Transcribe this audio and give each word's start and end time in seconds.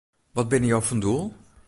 Wat 0.35 0.49
binne 0.49 0.67
jo 0.71 0.79
fan 0.87 1.01
doel? 1.03 1.25